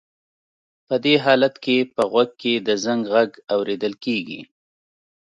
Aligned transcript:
په 0.87 0.95
دې 1.03 1.15
حالت 1.25 1.55
کې 1.63 1.77
په 1.95 2.03
غوږ 2.11 2.29
کې 2.41 2.53
د 2.67 2.69
زنګ 2.83 3.01
غږ 3.13 3.31
اورېدل 3.55 3.93
کېږي. 4.03 4.41